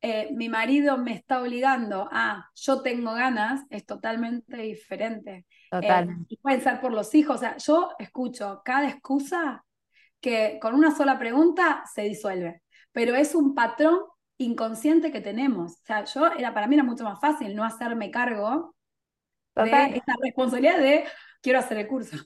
[0.00, 5.44] eh, mi marido me está obligando a yo tengo ganas, es totalmente diferente.
[5.70, 6.10] Total.
[6.10, 7.36] Eh, y pueden ser por los hijos.
[7.36, 9.64] O sea, yo escucho cada excusa
[10.20, 13.98] que con una sola pregunta se disuelve, pero es un patrón
[14.38, 15.72] inconsciente que tenemos.
[15.72, 18.74] O sea, yo era para mí era mucho más fácil no hacerme cargo
[19.54, 21.04] de esta responsabilidad de
[21.40, 22.16] quiero hacer el curso.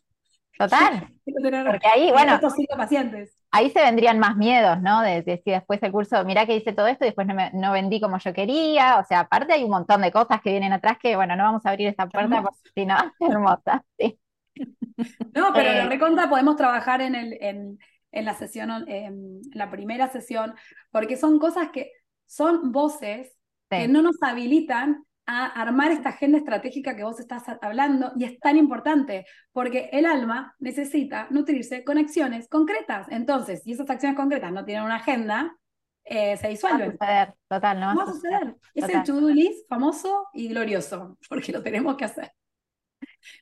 [0.58, 1.08] Total.
[1.24, 2.38] Porque ahí, bueno,
[2.76, 3.39] pacientes.
[3.50, 5.02] Ahí se vendrían más miedos, ¿no?
[5.02, 7.72] De, decir después el curso, mira que hice todo esto y después no, me, no,
[7.72, 8.98] vendí como yo quería.
[8.98, 11.66] O sea, aparte hay un montón de cosas que vienen atrás que, bueno, no vamos
[11.66, 13.84] a abrir esa puerta porque si no, hermosa.
[13.98, 14.18] Sí.
[15.34, 17.78] No, pero eh, lo recontra podemos trabajar en, el, en,
[18.12, 20.54] en la sesión, en la primera sesión,
[20.90, 21.92] porque son cosas que
[22.26, 23.32] son voces
[23.70, 28.40] que no nos habilitan a armar esta agenda estratégica que vos estás hablando y es
[28.40, 33.06] tan importante porque el alma necesita nutrirse con acciones concretas.
[33.10, 35.56] Entonces, si esas acciones concretas no tienen una agenda,
[36.04, 36.96] eh, se disuelven.
[37.00, 37.96] Va a suceder, total, ¿no?
[37.96, 38.56] va a suceder.
[38.74, 42.32] Es el to-do list famoso y glorioso, porque lo tenemos que hacer.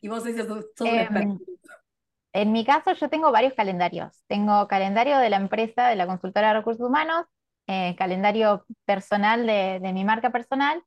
[0.03, 1.39] Y vos decís, sos Em, experto.
[2.35, 4.23] En mi caso, yo tengo varios calendarios.
[4.27, 7.25] Tengo calendario de la empresa, de la consultora de recursos humanos,
[7.67, 10.83] eh, calendario personal de, de mi marca personal,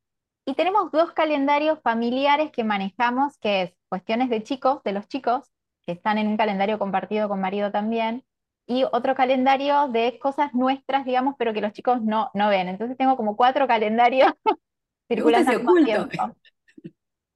[0.46, 5.52] y tenemos dos calendarios familiares que manejamos, que es cuestiones de chicos, de los chicos,
[5.84, 8.24] que están en un calendario compartido con marido también,
[8.68, 12.70] y otro calendario de cosas nuestras, digamos, pero que los chicos no, no ven.
[12.70, 14.32] Entonces tengo como cuatro calendarios
[15.08, 16.36] circulando al tiempo.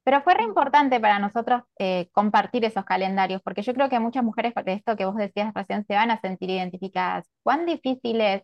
[0.04, 4.24] Pero fue re importante para nosotros eh, compartir esos calendarios, porque yo creo que muchas
[4.24, 7.28] mujeres, de esto que vos decías recién, se van a sentir identificadas.
[7.44, 8.44] ¿Cuán difícil es,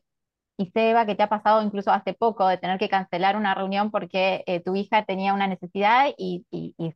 [0.57, 3.89] y Seba, que te ha pasado incluso hace poco, de tener que cancelar una reunión
[3.91, 6.45] porque eh, tu hija tenía una necesidad y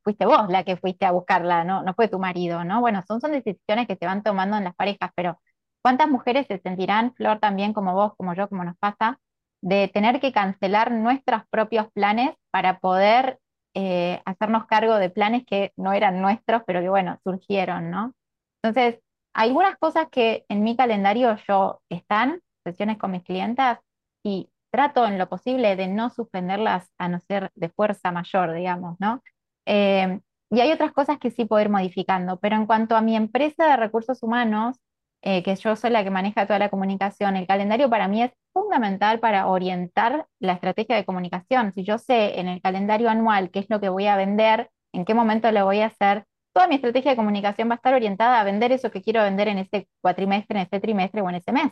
[0.04, 1.84] fuiste vos la que fuiste a buscarla, ¿no?
[1.84, 2.82] No fue tu marido, ¿no?
[2.82, 5.40] Bueno, son, son decisiones que se van tomando en las parejas, pero
[5.82, 9.20] ¿cuántas mujeres se sentirán, Flor, también como vos, como yo, como nos pasa,
[9.62, 13.40] de tener que cancelar nuestros propios planes para poder
[13.74, 18.14] eh, hacernos cargo de planes que no eran nuestros, pero que bueno, surgieron, ¿no?
[18.62, 19.02] Entonces,
[19.34, 23.80] algunas cosas que en mi calendario yo están, sesiones con mis clientas,
[24.24, 28.98] y trato en lo posible de no suspenderlas a no ser de fuerza mayor, digamos,
[29.00, 29.22] ¿no?
[29.66, 33.16] Eh, y hay otras cosas que sí puedo ir modificando, pero en cuanto a mi
[33.16, 34.78] empresa de recursos humanos,
[35.22, 38.32] eh, que yo soy la que maneja toda la comunicación, el calendario para mí es
[38.54, 41.74] fundamental para orientar la estrategia de comunicación.
[41.74, 45.04] Si yo sé en el calendario anual qué es lo que voy a vender, en
[45.04, 48.40] qué momento lo voy a hacer, toda mi estrategia de comunicación va a estar orientada
[48.40, 51.52] a vender eso que quiero vender en ese cuatrimestre, en ese trimestre o en ese
[51.52, 51.72] mes.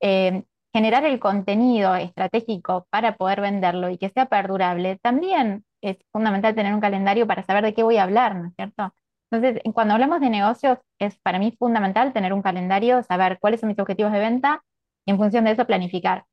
[0.00, 6.54] Eh, generar el contenido estratégico para poder venderlo y que sea perdurable, también es fundamental
[6.54, 8.94] tener un calendario para saber de qué voy a hablar, ¿no es cierto?
[9.30, 13.60] Entonces, en- cuando hablamos de negocios, es para mí fundamental tener un calendario, saber cuáles
[13.60, 14.62] son mis objetivos de venta
[15.06, 16.24] y en función de eso planificar.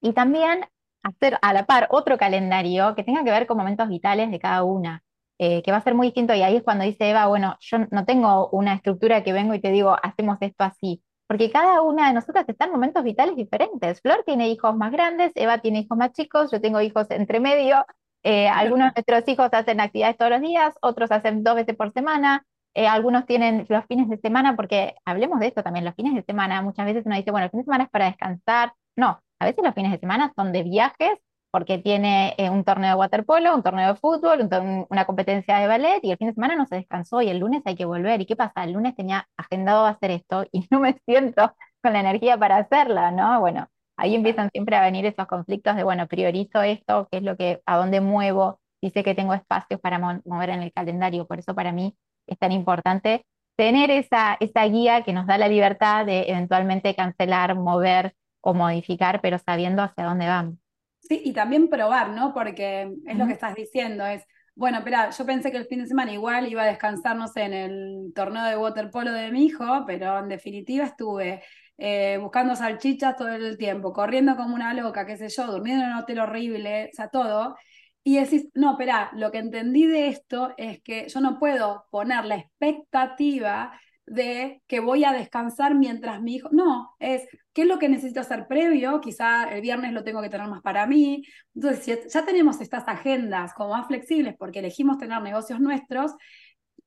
[0.00, 0.64] Y también
[1.02, 4.62] hacer a la par otro calendario que tenga que ver con momentos vitales de cada
[4.64, 5.02] una,
[5.38, 6.34] eh, que va a ser muy distinto.
[6.34, 9.60] Y ahí es cuando dice Eva, bueno, yo no tengo una estructura que vengo y
[9.60, 14.00] te digo, hacemos esto así, porque cada una de nosotras está en momentos vitales diferentes.
[14.00, 17.86] Flor tiene hijos más grandes, Eva tiene hijos más chicos, yo tengo hijos entre medio.
[18.24, 21.92] eh, algunos de nuestros hijos hacen actividades todos los días, otros hacen dos veces por
[21.92, 22.44] semana.
[22.74, 26.24] eh, algunos tienen los fines de semana, porque hablemos de esto también, los fines de
[26.24, 28.72] semana, muchas veces uno dice, bueno, el fin de semana es para descansar.
[28.96, 31.12] No, a veces los fines de semana son de viajes
[31.50, 34.48] porque tiene eh, un torneo de waterpolo, un torneo de fútbol,
[34.88, 37.62] una competencia de ballet y el fin de semana no se descansó y el lunes
[37.64, 38.20] hay que volver.
[38.20, 38.64] ¿Y qué pasa?
[38.64, 43.10] El lunes tenía agendado hacer esto y no me siento con la energía para hacerla,
[43.10, 43.40] ¿no?
[43.40, 47.36] Bueno, ahí empiezan siempre a venir esos conflictos de, bueno, priorizo esto, qué es lo
[47.36, 51.26] que, a dónde muevo, sé que tengo espacios para mo- mover en el calendario.
[51.26, 51.94] Por eso para mí
[52.26, 53.24] es tan importante
[53.56, 59.20] tener esa, esa guía que nos da la libertad de eventualmente cancelar, mover o modificar,
[59.20, 60.69] pero sabiendo hacia dónde vamos.
[61.00, 62.32] Sí, y también probar, ¿no?
[62.32, 64.22] Porque es lo que estás diciendo, es,
[64.54, 67.42] bueno, espera, yo pensé que el fin de semana igual iba a descansar, no sé,
[67.42, 71.42] en el torneo de waterpolo de mi hijo, pero en definitiva estuve
[71.78, 75.92] eh, buscando salchichas todo el tiempo, corriendo como una loca, qué sé yo, durmiendo en
[75.92, 77.56] un hotel horrible, o sea, todo.
[78.04, 82.24] Y decís, no, espera, lo que entendí de esto es que yo no puedo poner
[82.26, 83.72] la expectativa
[84.10, 88.18] de que voy a descansar mientras mi hijo, no, es qué es lo que necesito
[88.18, 91.22] hacer previo, quizá el viernes lo tengo que tener más para mí.
[91.54, 96.12] Entonces, si ya tenemos estas agendas como más flexibles porque elegimos tener negocios nuestros,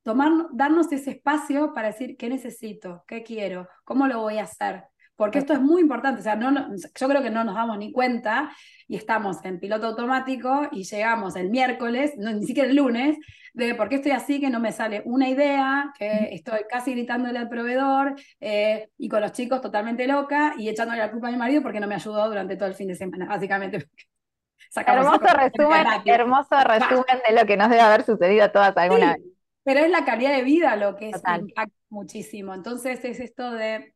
[0.02, 4.84] tomar, darnos ese espacio para decir qué necesito, qué quiero, cómo lo voy a hacer.
[5.16, 7.78] Porque esto es muy importante, o sea, no, no- yo creo que no nos damos
[7.78, 8.50] ni cuenta
[8.88, 13.16] y estamos en piloto automático y llegamos el miércoles, no, ni siquiera el lunes,
[13.54, 17.38] de por qué estoy así, que no me sale una idea, que estoy casi gritándole
[17.38, 21.36] al proveedor eh, y con los chicos totalmente loca y echándole la culpa a mi
[21.36, 23.88] marido porque no me ayudó durante todo el fin de semana, básicamente.
[24.76, 29.20] Hermoso resumen, hermoso resumen de lo que nos debe haber sucedido a todas alguna Sí,
[29.22, 29.32] vez.
[29.62, 31.46] pero es la calidad de vida lo que es, Total.
[31.90, 32.54] muchísimo.
[32.54, 33.93] Entonces es esto de,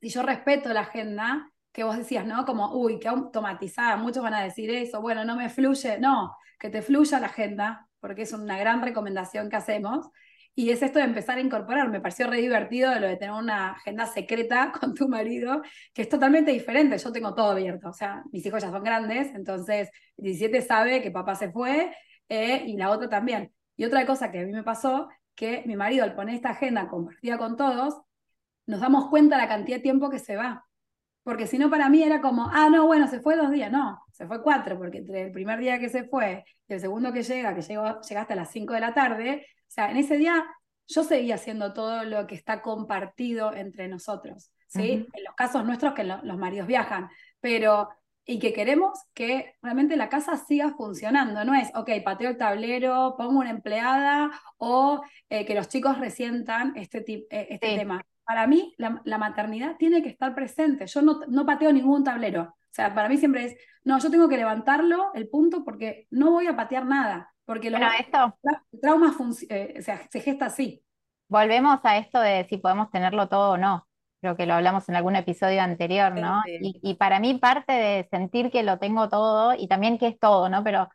[0.00, 2.44] si yo respeto la agenda, que vos decías, ¿no?
[2.44, 6.70] Como, uy, qué automatizada, muchos van a decir eso, bueno, no me fluye, no, que
[6.70, 10.08] te fluya la agenda, porque es una gran recomendación que hacemos.
[10.54, 11.88] Y es esto de empezar a incorporar.
[11.88, 15.62] Me pareció re divertido de lo de tener una agenda secreta con tu marido,
[15.94, 16.98] que es totalmente diferente.
[16.98, 17.90] Yo tengo todo abierto.
[17.90, 21.94] O sea, mis hijos ya son grandes, entonces 17 sabe que papá se fue
[22.28, 23.52] eh, y la otra también.
[23.76, 26.88] Y otra cosa que a mí me pasó, que mi marido al poner esta agenda
[26.88, 27.94] compartida con todos,
[28.68, 30.64] nos damos cuenta la cantidad de tiempo que se va.
[31.24, 34.02] porque si no para mí era como, ah, no, bueno, se fue dos días, no,
[34.12, 37.22] se fue cuatro, porque entre el primer día que se fue y el segundo que
[37.22, 40.46] llega, que llegó, llegaste a las cinco de la tarde, o sea, en ese día
[40.86, 45.06] yo seguía haciendo todo lo que está compartido entre nosotros, ¿sí?
[45.12, 47.90] En los casos nuestros que los maridos viajan, pero
[48.30, 51.46] y que queremos que realmente la casa siga funcionando.
[51.46, 56.74] No es, ok, pateo el tablero, pongo una empleada o eh, que los chicos resientan
[56.76, 58.04] este, eh, este tema.
[58.28, 60.86] Para mí, la, maternidad tiene que estar presente.
[60.86, 62.42] Yo no, no pateo ningún tablero.
[62.42, 66.30] O sea, para mí siempre es, no, yo tengo que levantarlo, el punto, porque no
[66.32, 67.32] voy a patear nada.
[67.46, 68.36] Porque lo, esto,
[68.70, 69.16] el trauma
[69.48, 70.84] eh, se gesta así.
[71.28, 73.88] Volvemos a esto de si podemos tenerlo todo o no
[74.20, 76.42] creo que lo hablamos en algún episodio anterior, ¿no?
[76.46, 80.48] Y, para mí parte de sentir que lo tengo todo y también que es todo,
[80.48, 80.64] ¿no?
[80.64, 80.88] Pero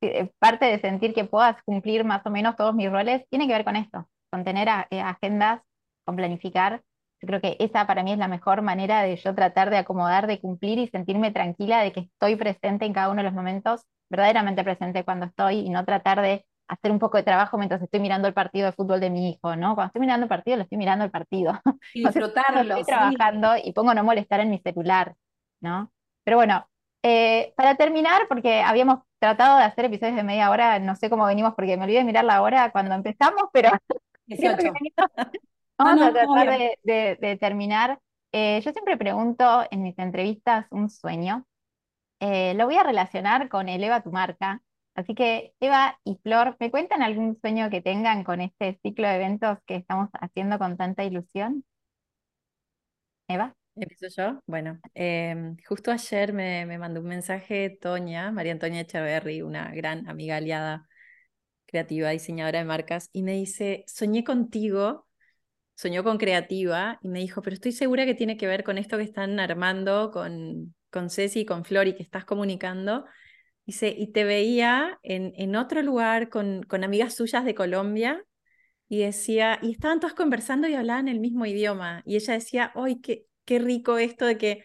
[0.00, 3.54] eh, parte de sentir que puedas cumplir más o menos todos mis roles tiene que
[3.54, 5.62] ver con esto, con tener eh, agendas,
[6.08, 6.80] con planificar.
[7.20, 10.26] Yo creo que esa para mí es la mejor manera de yo tratar de acomodar,
[10.26, 13.82] de cumplir y sentirme tranquila de que estoy presente en cada uno de los momentos,
[14.08, 18.00] verdaderamente presente cuando estoy y no tratar de hacer un poco de trabajo mientras estoy
[18.00, 19.74] mirando el partido de fútbol de mi hijo, ¿no?
[19.74, 21.60] Cuando estoy mirando el partido, lo estoy mirando el partido.
[21.92, 22.60] Y disfrutarlo.
[22.62, 25.14] estoy trabajando y pongo no molestar en mi celular,
[25.60, 25.92] ¿no?
[26.24, 26.66] Pero bueno,
[27.02, 31.26] eh, para terminar, porque habíamos tratado de hacer episodios de media hora, no sé cómo
[31.26, 33.70] venimos porque me olvidé de mirar la hora cuando empezamos, pero
[34.26, 34.72] 18.
[35.78, 37.98] Vamos a tratar de, terminar.
[38.32, 41.46] Eh, yo siempre pregunto en mis entrevistas un sueño.
[42.20, 44.62] Eh, lo voy a relacionar con Eleva tu marca,
[44.98, 49.14] Así que Eva y Flor, ¿me cuentan algún sueño que tengan con este ciclo de
[49.14, 51.64] eventos que estamos haciendo con tanta ilusión?
[53.28, 53.54] Eva.
[53.76, 54.42] ¿Empiezo yo?
[54.46, 60.08] Bueno, em, justo ayer me, me, mandó un mensaje Toña, María Antonia Echeverry, una gran
[60.08, 60.88] amiga aliada
[61.66, 65.06] creativa, diseñadora de marcas, y me dice, soñé contigo,
[65.78, 68.96] soñó con creativa, y me dijo, pero estoy segura que tiene que ver con esto
[68.98, 73.04] que están armando con, con Ceci y con Flor y que estás comunicando.
[73.64, 78.24] Dice, y te veía en, en otro lugar con, con amigas suyas de Colombia
[78.88, 82.02] y decía, y estaban todas conversando y hablaban el mismo idioma.
[82.04, 84.64] Y ella decía, ¡ay, qué, qué rico esto de que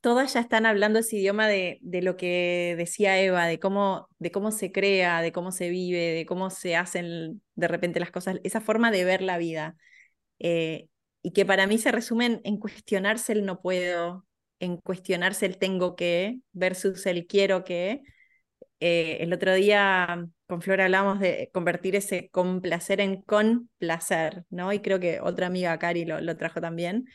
[0.00, 4.30] todas ya están hablando ese idioma de, de, lo que decía Eva, de cómo, de
[4.30, 8.38] cómo se crea, de cómo se vive, de cómo se hacen de repente las cosas,
[8.44, 9.76] esa forma de ver la vida.
[10.42, 10.88] Eh,
[11.22, 14.26] y que para mí se resumen en cuestionarse el no puedo,
[14.60, 18.02] en cuestionarse el tengo que versus el quiero que.
[18.80, 24.72] Eh, el otro día con Flor hablamos de convertir ese complacer en con placer, ¿no?
[24.72, 27.06] Y creo que otra amiga, Cari, lo, lo trajo también.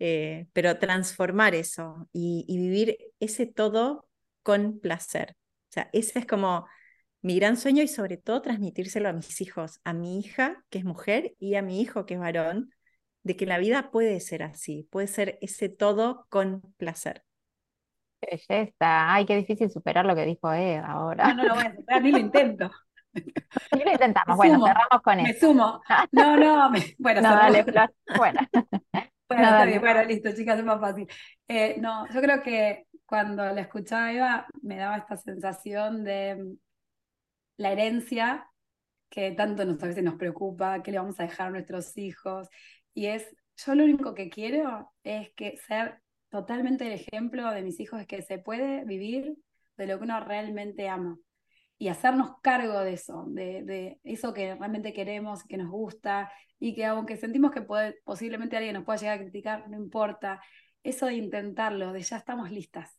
[0.00, 4.08] Eh, pero transformar eso y, y, vivir ese todo
[4.42, 5.36] con placer.
[5.70, 6.66] O sea, ese es como
[7.22, 10.84] mi gran sueño y sobre todo transmitírselo a mis hijos, a mi hija, que es
[10.84, 12.73] mujer, y a mi hijo, que es varón,
[13.24, 17.24] de que la vida puede ser así, puede ser ese todo con placer.
[18.20, 19.12] Qué belleza.
[19.12, 21.28] Ay, qué difícil superar lo que dijo Eva ahora.
[21.28, 22.70] No, no lo voy a superar, ni lo intento.
[23.72, 24.36] Ni lo intentamos.
[24.36, 25.28] bueno, cerramos con eso.
[25.28, 25.80] Me sumo.
[26.10, 27.64] No, no, bueno, no, dale,
[28.16, 28.40] Bueno.
[29.26, 31.08] Bueno, bueno, listo, chicas, es más fácil.
[31.48, 36.56] Eh, no, yo creo que cuando la escuchaba Eva me daba esta sensación de mm,
[37.56, 38.48] la herencia
[39.08, 42.48] que tanto nos, a veces nos preocupa, qué le vamos a dejar a nuestros hijos,
[42.94, 47.78] y es, yo lo único que quiero es que ser totalmente el ejemplo de mis
[47.80, 49.36] hijos es que se puede vivir
[49.76, 51.18] de lo que uno realmente ama
[51.76, 56.74] y hacernos cargo de eso, de, de eso que realmente queremos, que nos gusta y
[56.74, 60.40] que aunque sentimos que puede, posiblemente alguien nos pueda llegar a criticar, no importa,
[60.82, 62.98] eso de intentarlo, de ya estamos listas,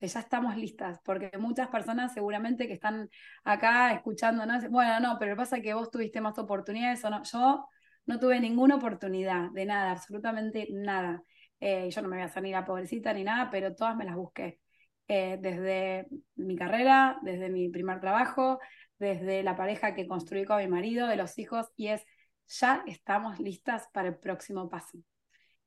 [0.00, 3.08] de ya estamos listas, porque muchas personas seguramente que están
[3.44, 7.68] acá escuchándonos, bueno, no, pero pasa que vos tuviste más oportunidades o no, yo
[8.06, 11.22] no tuve ninguna oportunidad de nada, absolutamente nada.
[11.60, 14.04] Eh, yo no me voy a hacer ni la pobrecita ni nada, pero todas me
[14.04, 14.60] las busqué.
[15.08, 18.58] Eh, desde mi carrera, desde mi primer trabajo,
[18.98, 22.04] desde la pareja que construí con mi marido, de los hijos, y es,
[22.46, 24.98] ya estamos listas para el próximo paso.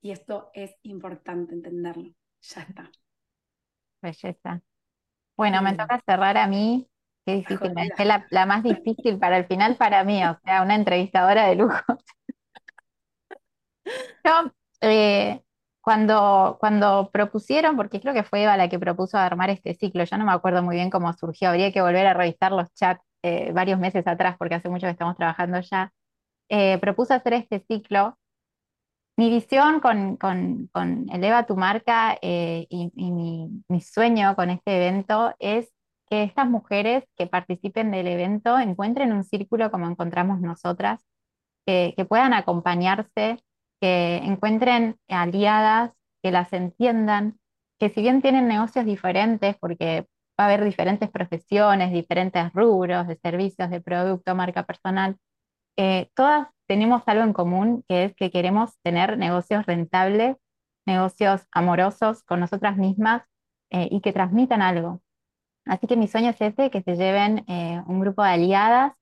[0.02, 2.12] Y esto es importante entenderlo.
[2.42, 2.90] Ya está.
[4.02, 4.62] Belleza.
[5.36, 6.90] Bueno, me toca cerrar a mí.
[7.26, 10.76] Qué difícil, me la, la, más difícil para el final para mí, o sea, una
[10.76, 11.84] entrevistadora de lujo.
[14.82, 15.42] Eh,
[15.82, 20.18] cuando, cuando propusieron, porque creo que fue Eva la que propuso armar este ciclo, yo
[20.18, 23.52] no me acuerdo muy bien cómo surgió, habría que volver a revisar los chats eh,
[23.54, 25.92] varios meses atrás, porque hace mucho que estamos trabajando ya,
[26.50, 28.18] eh, propuso hacer este ciclo.
[29.18, 35.36] Mi visión con, con, con Eleva tu marca y, mi, mi sueño con este evento
[35.40, 35.70] es
[36.10, 41.06] que estas mujeres que participen del evento encuentren un círculo como encontramos nosotras,
[41.66, 43.44] que puedan acompañarse
[43.82, 47.40] que encuentren aliadas, que las entiendan,
[47.80, 50.06] que si bien tienen negocios diferentes, porque
[50.40, 55.18] va a haber diferentes profesiones, diferentes rubros de servicios, de producto, marca personal,
[55.78, 60.38] eh, todas tenemos algo en común, que es que queremos tener negocios rentables,
[60.86, 63.24] negocios amorosos con nosotras mismas
[63.72, 65.02] eh, y que transmitan algo.
[65.66, 68.94] Así que mi sueño es ese, que se lleven eh, un grupo de aliadas,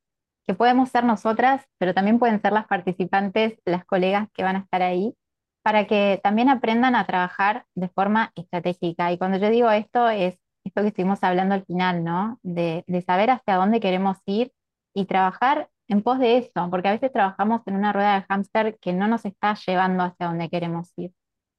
[0.47, 4.59] que podemos ser nosotras, pero también pueden ser las participantes, las colegas que van a
[4.59, 5.13] estar ahí,
[5.61, 9.11] para que también aprendan a trabajar de forma estratégica.
[9.11, 12.39] Y cuando yo digo esto, es esto que estuvimos hablando al final, ¿no?
[12.43, 14.53] De, de saber hacia dónde queremos ir
[14.95, 18.77] y trabajar en pos de eso, porque a veces trabajamos en una rueda de hámster
[18.79, 21.11] que no nos está llevando hacia donde queremos ir.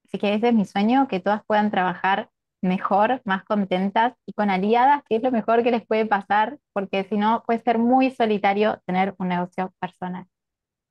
[0.06, 2.30] Así que ese es mi sueño, que todas puedan trabajar
[2.62, 7.04] mejor, más contentas y con aliadas, que es lo mejor que les puede pasar, porque
[7.04, 10.26] si no puede ser muy solitario tener un negocio personal.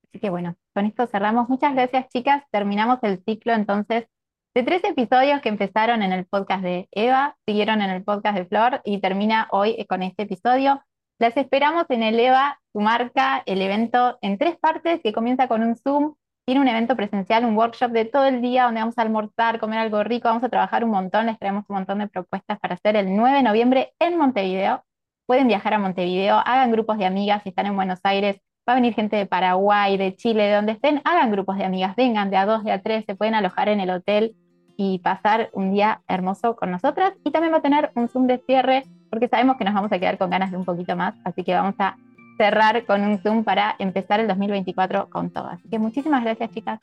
[0.07, 1.49] Así que bueno, con esto cerramos.
[1.49, 2.43] Muchas gracias chicas.
[2.51, 4.07] Terminamos el ciclo entonces
[4.55, 8.45] de tres episodios que empezaron en el podcast de Eva, siguieron en el podcast de
[8.45, 10.81] Flor y termina hoy con este episodio.
[11.19, 15.61] Las esperamos en el EVA, tu marca, el evento en tres partes que comienza con
[15.61, 16.15] un Zoom
[16.47, 19.79] tiene un evento presencial, un workshop de todo el día donde vamos a almorzar, comer
[19.79, 22.95] algo rico, vamos a trabajar un montón, les traemos un montón de propuestas para hacer
[22.95, 24.81] el 9 de noviembre en Montevideo.
[25.25, 28.37] Pueden viajar a Montevideo, hagan grupos de amigas si están en Buenos Aires,
[28.67, 31.97] va a venir gente de Paraguay, de Chile, de donde estén, hagan grupos de amigas,
[31.97, 34.33] vengan de a dos, de a tres, se pueden alojar en el hotel
[34.77, 37.11] y pasar un día hermoso con nosotras.
[37.25, 39.99] Y también va a tener un Zoom de cierre porque sabemos que nos vamos a
[39.99, 41.97] quedar con ganas de un poquito más, así que vamos a
[42.37, 45.47] cerrar con un Zoom para empezar el 2024 con todo.
[45.47, 46.79] Así que muchísimas gracias, chicas.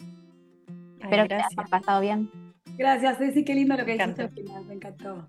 [1.01, 2.31] Espero que te hayan pasado bien.
[2.77, 5.27] Gracias, Ceci, qué lindo lo que dijiste al final, me encantó.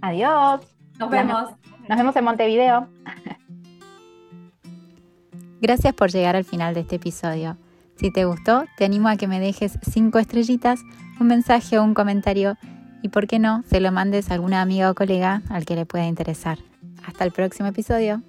[0.00, 0.60] Adiós.
[0.98, 1.50] Nos vemos.
[1.88, 2.88] Nos vemos en Montevideo.
[5.60, 7.56] Gracias por llegar al final de este episodio.
[7.96, 10.80] Si te gustó, te animo a que me dejes cinco estrellitas,
[11.20, 12.56] un mensaje o un comentario
[13.02, 15.86] y, por qué no, se lo mandes a alguna amiga o colega al que le
[15.86, 16.58] pueda interesar.
[17.06, 18.22] Hasta el próximo episodio.